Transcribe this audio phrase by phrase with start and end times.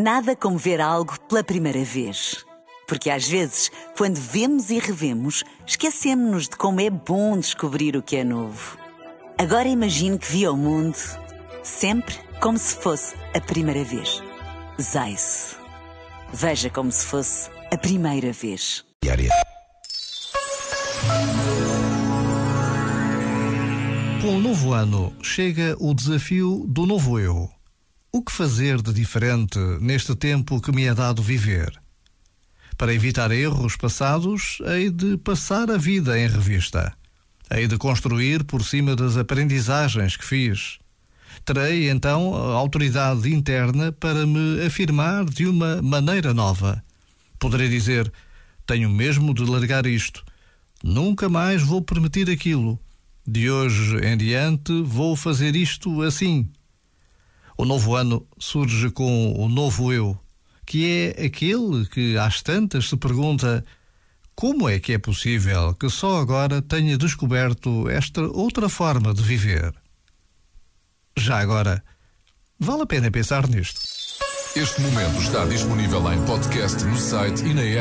[0.00, 2.46] Nada como ver algo pela primeira vez.
[2.86, 8.14] Porque às vezes, quando vemos e revemos, esquecemos-nos de como é bom descobrir o que
[8.14, 8.78] é novo.
[9.36, 10.96] Agora imagine que viu o mundo
[11.64, 14.22] sempre como se fosse a primeira vez.
[14.80, 15.56] Zais.
[16.32, 18.84] Veja como se fosse a primeira vez.
[24.22, 27.57] Com o novo ano chega o desafio do novo eu.
[28.10, 31.70] O que fazer de diferente neste tempo que me é dado viver?
[32.78, 36.96] Para evitar erros passados, hei de passar a vida em revista.
[37.50, 40.78] Hei de construir por cima das aprendizagens que fiz.
[41.44, 46.82] Terei então autoridade interna para me afirmar de uma maneira nova.
[47.38, 48.10] Poderei dizer:
[48.66, 50.24] tenho mesmo de largar isto.
[50.82, 52.80] Nunca mais vou permitir aquilo.
[53.26, 56.48] De hoje em diante vou fazer isto assim.
[57.60, 60.16] O novo ano surge com o novo eu,
[60.64, 60.86] que
[61.18, 63.64] é aquele que às tantas se pergunta
[64.36, 69.74] como é que é possível que só agora tenha descoberto esta outra forma de viver.
[71.16, 71.82] Já agora,
[72.60, 73.80] vale a pena pensar nisto.
[74.54, 77.76] Este momento está disponível em podcast no site e na app.